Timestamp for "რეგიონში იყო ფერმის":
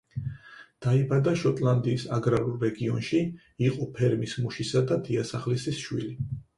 2.65-4.37